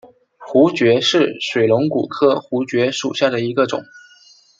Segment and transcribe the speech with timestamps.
[0.39, 3.83] 槲蕨是水龙骨科槲蕨属下的一个种。